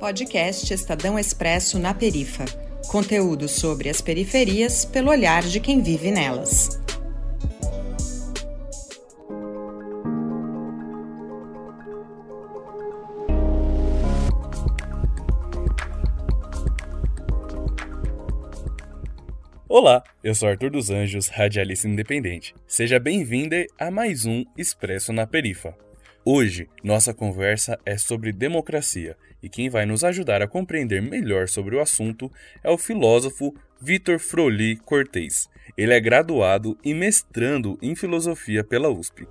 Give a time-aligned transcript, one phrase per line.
[0.00, 2.46] Podcast Estadão Expresso na Perifa.
[2.88, 6.80] Conteúdo sobre as periferias pelo olhar de quem vive nelas.
[19.68, 22.54] Olá, eu sou Arthur dos Anjos, radialista independente.
[22.66, 25.76] Seja bem-vinda a mais um Expresso na Perifa.
[26.24, 31.74] Hoje, nossa conversa é sobre democracia e quem vai nos ajudar a compreender melhor sobre
[31.74, 32.30] o assunto
[32.62, 35.48] é o filósofo Vitor Froli Cortez.
[35.78, 39.26] Ele é graduado e mestrando em filosofia pela USP.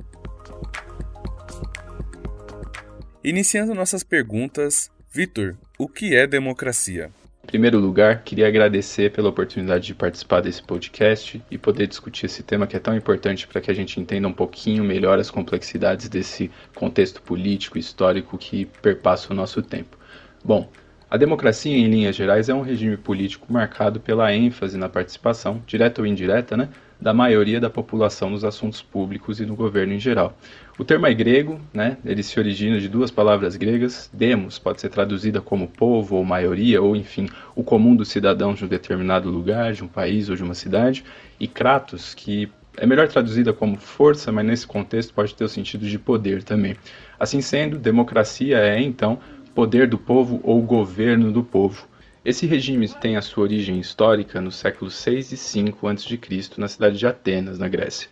[3.24, 7.12] Iniciando nossas perguntas, Vitor, o que é democracia?
[7.50, 12.68] Primeiro lugar, queria agradecer pela oportunidade de participar desse podcast e poder discutir esse tema
[12.68, 16.52] que é tão importante para que a gente entenda um pouquinho melhor as complexidades desse
[16.76, 19.98] contexto político e histórico que perpassa o nosso tempo.
[20.46, 20.70] Bom,
[21.10, 26.02] a democracia, em linhas gerais, é um regime político marcado pela ênfase na participação, direta
[26.02, 30.38] ou indireta, né, da maioria da população nos assuntos públicos e no governo em geral.
[30.78, 31.98] O termo é grego, né?
[32.06, 34.10] ele se origina de duas palavras gregas.
[34.14, 38.66] Demos pode ser traduzida como povo ou maioria, ou enfim, o comum dos cidadãos de
[38.66, 41.04] um determinado lugar, de um país ou de uma cidade.
[41.40, 45.86] E kratos, que é melhor traduzida como força, mas nesse contexto pode ter o sentido
[45.86, 46.76] de poder também.
[47.20, 49.20] Assim sendo, democracia é então
[49.54, 51.89] poder do povo ou governo do povo.
[52.24, 56.20] Esse regime tem a sua origem histórica no século 6 e 5 a.C.,
[56.58, 58.10] na cidade de Atenas, na Grécia.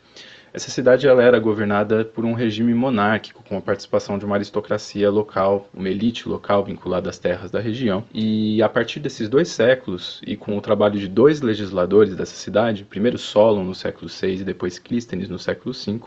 [0.54, 5.12] Essa cidade ela era governada por um regime monárquico, com a participação de uma aristocracia
[5.12, 8.06] local, uma elite local vinculada às terras da região.
[8.14, 12.86] E a partir desses dois séculos, e com o trabalho de dois legisladores dessa cidade,
[12.86, 16.00] primeiro Solon no século VI e depois Clístenes no século V,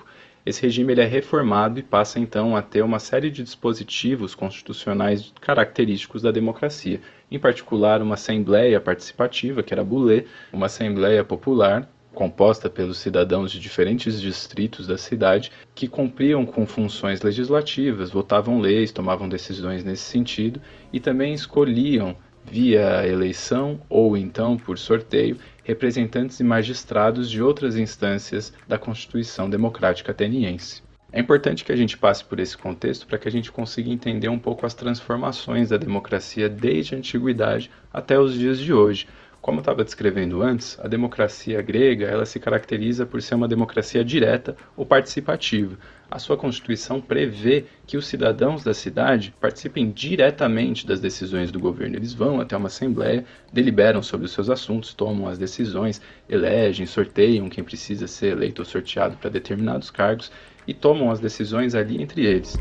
[0.44, 5.32] esse regime ele é reformado e passa então a ter uma série de dispositivos constitucionais
[5.41, 11.88] característicos da democracia, em particular uma assembleia participativa, que era a Boulé, uma assembleia popular
[12.12, 18.91] composta pelos cidadãos de diferentes distritos da cidade que cumpriam com funções legislativas, votavam leis,
[18.91, 20.60] tomavam decisões nesse sentido
[20.93, 25.37] e também escolhiam via eleição ou então por sorteio
[25.70, 30.82] representantes e magistrados de outras instâncias da Constituição Democrática Ateniense.
[31.12, 34.28] É importante que a gente passe por esse contexto para que a gente consiga entender
[34.28, 39.06] um pouco as transformações da democracia desde a antiguidade até os dias de hoje,
[39.40, 44.04] como eu estava descrevendo antes, a democracia grega ela se caracteriza por ser uma democracia
[44.04, 45.78] direta ou participativa.
[46.10, 51.96] A sua constituição prevê que os cidadãos da cidade participem diretamente das decisões do governo.
[51.96, 57.48] Eles vão até uma assembleia, deliberam sobre os seus assuntos, tomam as decisões, elegem, sorteiam
[57.48, 60.30] quem precisa ser eleito ou sorteado para determinados cargos
[60.66, 62.58] e tomam as decisões ali entre eles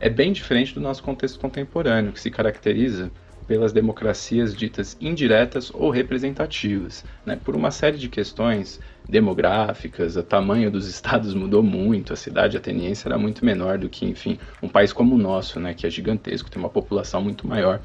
[0.00, 3.12] é bem diferente do nosso contexto contemporâneo, que se caracteriza
[3.50, 7.04] pelas democracias ditas indiretas ou representativas.
[7.26, 7.34] Né?
[7.34, 8.78] Por uma série de questões
[9.08, 14.06] demográficas, o tamanho dos estados mudou muito, a cidade ateniense era muito menor do que,
[14.06, 17.80] enfim, um país como o nosso, né, que é gigantesco, tem uma população muito maior.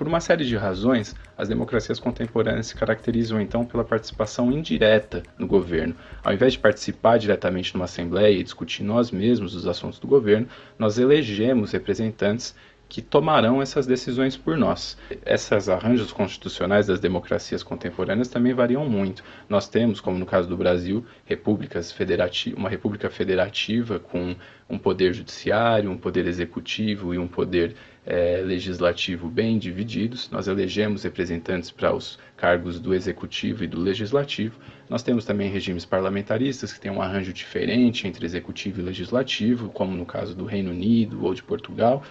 [0.00, 5.46] Por uma série de razões, as democracias contemporâneas se caracterizam então pela participação indireta no
[5.46, 5.94] governo.
[6.24, 10.48] Ao invés de participar diretamente numa assembleia e discutir nós mesmos os assuntos do governo,
[10.78, 12.54] nós elegemos representantes
[12.90, 14.98] que tomarão essas decisões por nós.
[15.24, 19.22] Esses arranjos constitucionais das democracias contemporâneas também variam muito.
[19.48, 24.34] Nós temos, como no caso do Brasil, repúblicas federativas, uma república federativa com
[24.68, 30.28] um poder judiciário, um poder executivo e um poder é, legislativo bem divididos.
[30.28, 34.58] Nós elegemos representantes para os cargos do executivo e do legislativo.
[34.88, 39.96] Nós temos também regimes parlamentaristas que têm um arranjo diferente entre executivo e legislativo, como
[39.96, 42.02] no caso do Reino Unido ou de Portugal.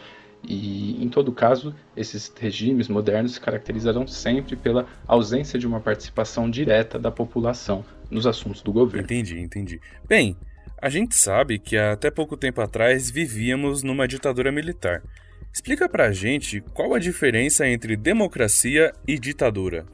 [0.44, 6.50] E, em todo caso, esses regimes modernos se caracterizarão sempre pela ausência de uma participação
[6.50, 9.06] direta da população nos assuntos do governo.
[9.06, 9.82] Entendi, entendi.
[10.08, 10.38] Bem,
[10.82, 15.04] a gente sabe que até pouco tempo atrás vivíamos numa ditadura militar.
[15.52, 19.86] Explica pra gente qual a diferença entre democracia e ditadura.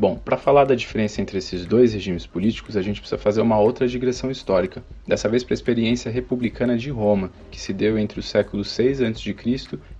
[0.00, 3.58] Bom, para falar da diferença entre esses dois regimes políticos, a gente precisa fazer uma
[3.58, 8.20] outra digressão histórica, dessa vez para a experiência republicana de Roma, que se deu entre
[8.20, 9.34] os séculos 6 a.C.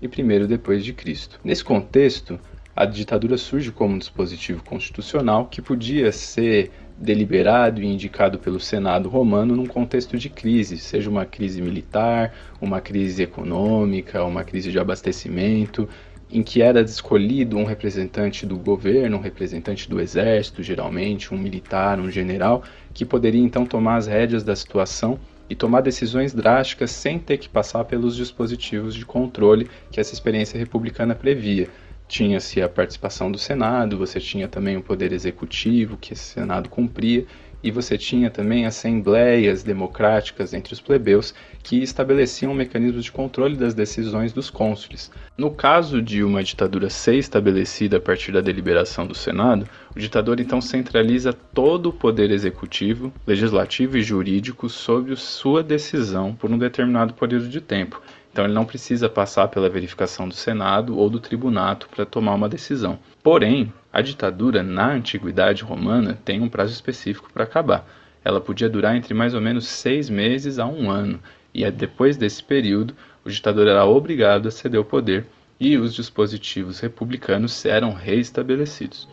[0.01, 1.41] e 1 depois de Cristo.
[1.43, 2.39] Nesse contexto,
[2.77, 9.09] a ditadura surge como um dispositivo constitucional que podia ser deliberado e indicado pelo Senado
[9.09, 14.79] romano num contexto de crise, seja uma crise militar, uma crise econômica, uma crise de
[14.79, 15.89] abastecimento,
[16.31, 21.99] em que era escolhido um representante do governo, um representante do exército, geralmente, um militar,
[21.99, 27.19] um general, que poderia então tomar as rédeas da situação e tomar decisões drásticas sem
[27.19, 31.69] ter que passar pelos dispositivos de controle que essa experiência republicana previa.
[32.07, 37.27] Tinha-se a participação do Senado, você tinha também o poder executivo que esse Senado cumpria,
[37.63, 43.75] e você tinha também assembleias democráticas entre os plebeus que estabeleciam mecanismos de controle das
[43.75, 45.11] decisões dos cônsules.
[45.37, 50.41] No caso de uma ditadura ser estabelecida a partir da deliberação do Senado, o ditador
[50.41, 57.15] então centraliza todo o poder executivo, legislativo e jurídico sob sua decisão por um determinado
[57.15, 58.01] período de tempo.
[58.33, 62.49] Então ele não precisa passar pela verificação do Senado ou do tribunato para tomar uma
[62.49, 62.99] decisão.
[63.23, 67.89] Porém, a ditadura na antiguidade romana tem um prazo específico para acabar.
[68.25, 71.21] Ela podia durar entre mais ou menos seis meses a um ano,
[71.55, 72.95] e é depois desse período
[73.25, 75.27] o ditador era obrigado a ceder o poder
[75.61, 79.09] e os dispositivos republicanos eram reestabelecidos.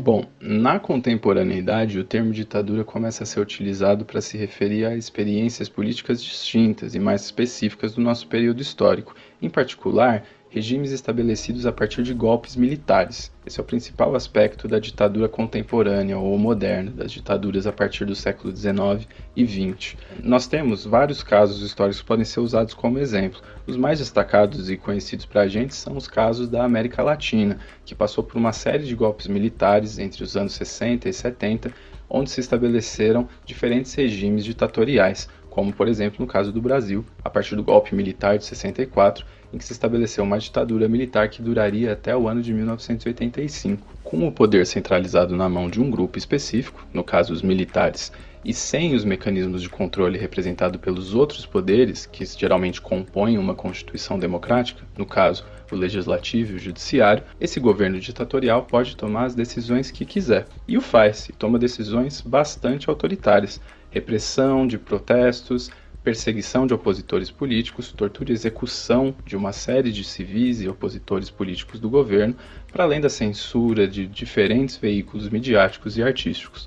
[0.00, 5.68] Bom, na contemporaneidade, o termo ditadura começa a ser utilizado para se referir a experiências
[5.68, 12.02] políticas distintas e mais específicas do nosso período histórico, em particular, regimes estabelecidos a partir
[12.02, 13.30] de golpes militares.
[13.46, 18.14] Esse é o principal aspecto da ditadura contemporânea ou moderna, das ditaduras a partir do
[18.14, 19.06] século XIX
[19.36, 19.96] e XX.
[20.22, 23.40] Nós temos vários casos históricos que podem ser usados como exemplo.
[23.66, 27.94] Os mais destacados e conhecidos para a gente são os casos da América Latina, que
[27.94, 31.72] passou por uma série de golpes militares entre os anos 60 e 70,
[32.08, 37.56] onde se estabeleceram diferentes regimes ditatoriais, como por exemplo no caso do Brasil, a partir
[37.56, 42.14] do golpe militar de 64 em que se estabeleceu uma ditadura militar que duraria até
[42.16, 43.86] o ano de 1985.
[44.04, 48.12] Com o poder centralizado na mão de um grupo específico, no caso os militares,
[48.44, 54.18] e sem os mecanismos de controle representados pelos outros poderes, que geralmente compõem uma constituição
[54.18, 59.90] democrática, no caso o legislativo e o judiciário, esse governo ditatorial pode tomar as decisões
[59.90, 60.46] que quiser.
[60.66, 63.60] E o faz, e toma decisões bastante autoritárias.
[63.90, 65.70] Repressão de protestos,
[66.02, 71.78] perseguição de opositores políticos, tortura e execução de uma série de civis e opositores políticos
[71.80, 72.36] do governo,
[72.72, 76.66] para além da censura de diferentes veículos midiáticos e artísticos.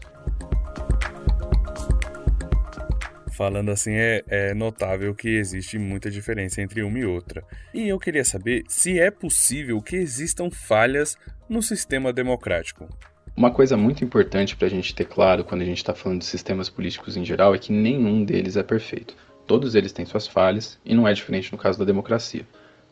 [3.36, 7.44] Falando assim, é, é, notável que existe muita diferença entre uma e outra.
[7.74, 11.18] E eu queria saber se é possível que existam falhas
[11.50, 12.88] no sistema democrático.
[13.36, 16.26] Uma coisa muito importante para a gente ter claro quando a gente está falando de
[16.26, 19.16] sistemas políticos em geral é que nenhum deles é perfeito.
[19.48, 22.46] Todos eles têm suas falhas, e não é diferente no caso da democracia.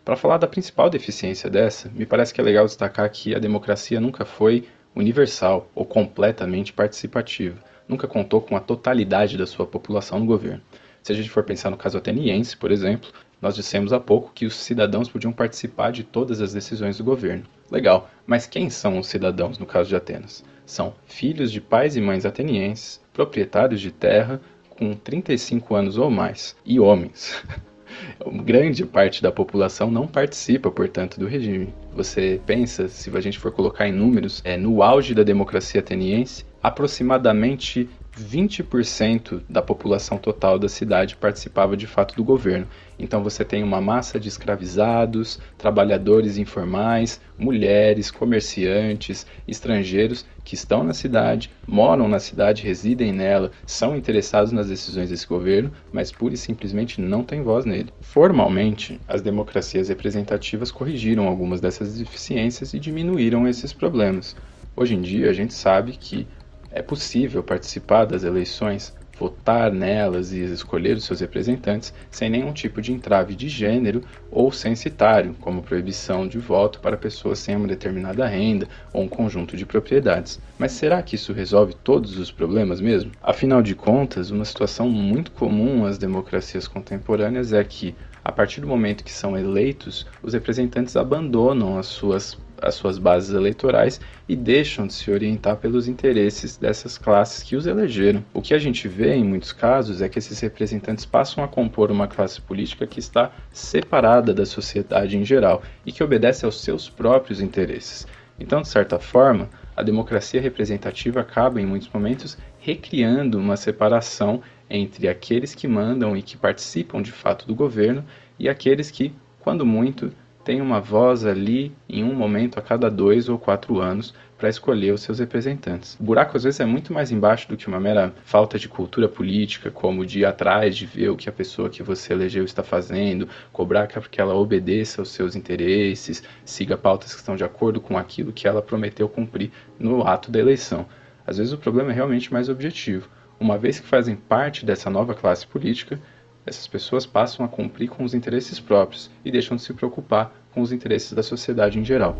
[0.03, 3.99] Para falar da principal deficiência dessa, me parece que é legal destacar que a democracia
[3.99, 4.65] nunca foi
[4.95, 10.61] universal ou completamente participativa, nunca contou com a totalidade da sua população no governo.
[11.03, 13.09] Se a gente for pensar no caso ateniense, por exemplo,
[13.41, 17.43] nós dissemos há pouco que os cidadãos podiam participar de todas as decisões do governo.
[17.71, 20.43] Legal, mas quem são os cidadãos no caso de Atenas?
[20.65, 26.55] São filhos de pais e mães atenienses, proprietários de terra, com 35 anos ou mais,
[26.65, 27.43] e homens.
[28.43, 31.73] Grande parte da população não participa, portanto, do regime.
[31.95, 36.45] Você pensa, se a gente for colocar em números, é no auge da democracia ateniense,
[36.61, 37.89] aproximadamente
[38.19, 42.67] 20% da população total da cidade participava de fato do governo.
[42.97, 50.93] Então você tem uma massa de escravizados, trabalhadores informais, mulheres, comerciantes, estrangeiros que estão na
[50.93, 56.37] cidade, moram na cidade, residem nela, são interessados nas decisões desse governo, mas pura e
[56.37, 57.93] simplesmente não têm voz nele.
[58.01, 64.35] Formalmente, as democracias representativas corrigiram algumas dessas deficiências e diminuíram esses problemas.
[64.75, 66.27] Hoje em dia, a gente sabe que
[66.71, 72.81] é possível participar das eleições, votar nelas e escolher os seus representantes sem nenhum tipo
[72.81, 78.25] de entrave de gênero ou censitário, como proibição de voto para pessoas sem uma determinada
[78.25, 80.39] renda ou um conjunto de propriedades.
[80.57, 83.11] Mas será que isso resolve todos os problemas mesmo?
[83.21, 88.67] Afinal de contas, uma situação muito comum às democracias contemporâneas é que, a partir do
[88.67, 94.87] momento que são eleitos, os representantes abandonam as suas as suas bases eleitorais e deixam
[94.87, 98.23] de se orientar pelos interesses dessas classes que os elegeram.
[98.33, 101.91] O que a gente vê em muitos casos é que esses representantes passam a compor
[101.91, 106.89] uma classe política que está separada da sociedade em geral e que obedece aos seus
[106.89, 108.05] próprios interesses.
[108.39, 115.07] Então, de certa forma, a democracia representativa acaba, em muitos momentos, recriando uma separação entre
[115.07, 118.05] aqueles que mandam e que participam de fato do governo
[118.37, 120.13] e aqueles que, quando muito,
[120.49, 124.91] tem uma voz ali em um momento a cada dois ou quatro anos para escolher
[124.91, 125.95] os seus representantes.
[125.99, 129.07] O buraco às vezes é muito mais embaixo do que uma mera falta de cultura
[129.07, 132.63] política, como de ir atrás de ver o que a pessoa que você elegeu está
[132.63, 137.95] fazendo, cobrar que ela obedeça aos seus interesses, siga pautas que estão de acordo com
[137.95, 140.87] aquilo que ela prometeu cumprir no ato da eleição.
[141.27, 143.07] Às vezes o problema é realmente mais objetivo.
[143.39, 145.99] Uma vez que fazem parte dessa nova classe política,
[146.43, 150.61] essas pessoas passam a cumprir com os interesses próprios e deixam de se preocupar com
[150.61, 152.17] os interesses da sociedade em geral.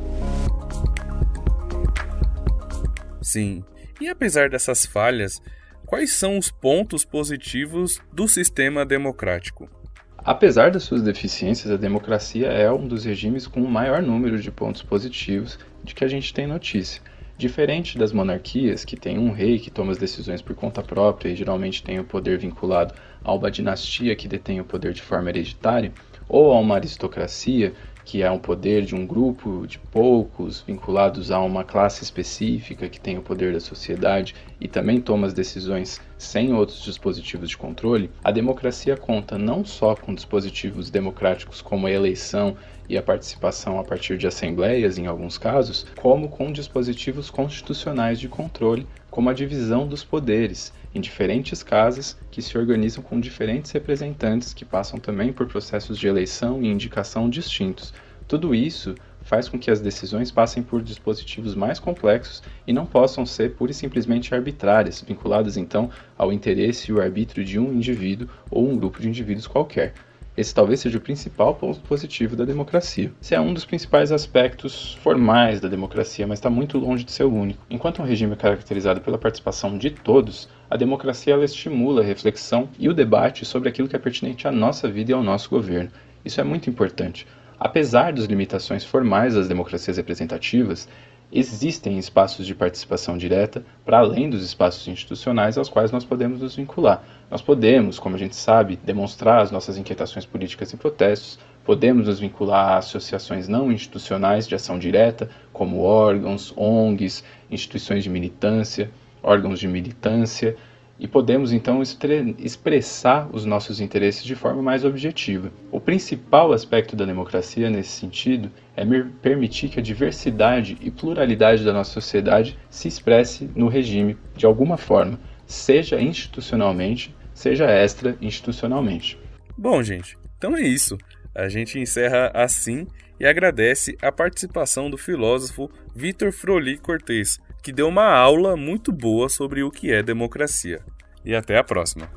[3.22, 3.64] Sim,
[4.00, 5.42] e apesar dessas falhas,
[5.86, 9.70] quais são os pontos positivos do sistema democrático?
[10.18, 14.52] Apesar das suas deficiências, a democracia é um dos regimes com o maior número de
[14.52, 17.02] pontos positivos de que a gente tem notícia.
[17.38, 21.36] Diferente das monarquias, que tem um rei que toma as decisões por conta própria e
[21.36, 22.94] geralmente tem o poder vinculado
[23.24, 25.94] a uma dinastia que detém o poder de forma hereditária,
[26.28, 27.74] ou a uma aristocracia
[28.10, 33.00] que é um poder de um grupo de poucos vinculados a uma classe específica que
[33.00, 38.10] tem o poder da sociedade e também toma as decisões sem outros dispositivos de controle,
[38.24, 42.58] a democracia conta não só com dispositivos democráticos como a eleição
[42.90, 48.28] e a participação a partir de assembleias, em alguns casos, como com dispositivos constitucionais de
[48.28, 54.54] controle, como a divisão dos poderes, em diferentes casas que se organizam com diferentes representantes
[54.54, 57.94] que passam também por processos de eleição e indicação distintos.
[58.28, 63.26] Tudo isso faz com que as decisões passem por dispositivos mais complexos e não possam
[63.26, 68.30] ser pura e simplesmente arbitrárias, vinculadas então ao interesse e o arbítrio de um indivíduo
[68.50, 69.94] ou um grupo de indivíduos qualquer.
[70.40, 73.12] Esse talvez seja o principal ponto positivo da democracia.
[73.22, 77.26] Esse é um dos principais aspectos formais da democracia, mas está muito longe de ser
[77.26, 77.62] o único.
[77.70, 82.70] Enquanto um regime é caracterizado pela participação de todos, a democracia ela estimula a reflexão
[82.80, 85.92] e o debate sobre aquilo que é pertinente à nossa vida e ao nosso governo.
[86.24, 87.28] Isso é muito importante.
[87.60, 90.88] Apesar das limitações formais das democracias representativas,
[91.32, 96.56] existem espaços de participação direta para além dos espaços institucionais aos quais nós podemos nos
[96.56, 97.04] vincular.
[97.30, 102.20] Nós podemos, como a gente sabe, demonstrar as nossas inquietações políticas e protestos, podemos nos
[102.20, 108.90] vincular a associações não institucionais de ação direta, como órgãos, ONGs, instituições de militância,
[109.22, 110.58] órgãos de militância,
[111.00, 115.52] e podemos então expressar os nossos interesses de forma mais objetiva.
[115.72, 118.84] O principal aspecto da democracia nesse sentido é
[119.22, 124.78] permitir que a diversidade e pluralidade da nossa sociedade se expresse no regime de alguma
[124.78, 129.18] forma, seja institucionalmente, seja extra-institucionalmente.
[129.58, 130.98] Bom, gente, então é isso.
[131.34, 132.86] A gente encerra assim
[133.20, 139.30] e agradece a participação do filósofo Vitor Froli Cortez que deu uma aula muito boa
[139.30, 140.82] sobre o que é democracia.
[141.24, 142.10] E até a próxima!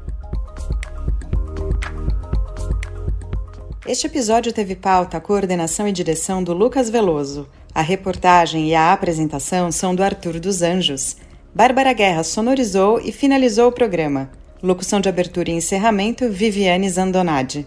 [3.85, 7.49] Este episódio teve pauta, coordenação e direção do Lucas Veloso.
[7.75, 11.17] A reportagem e a apresentação são do Arthur dos Anjos.
[11.53, 14.31] Bárbara Guerra sonorizou e finalizou o programa.
[14.63, 17.67] Locução de abertura e encerramento, Viviane Zandonade.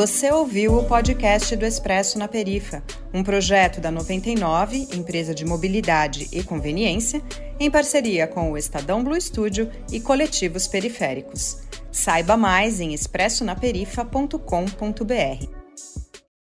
[0.00, 6.26] Você ouviu o podcast do Expresso na Perifa, um projeto da 99, empresa de mobilidade
[6.32, 7.20] e conveniência,
[7.60, 11.58] em parceria com o Estadão Blue Studio e coletivos periféricos.
[11.92, 15.59] Saiba mais em expressonaperifa.com.br.